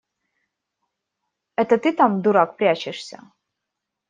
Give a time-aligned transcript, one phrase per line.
[1.61, 3.19] Это ты там, дурак, прячешься?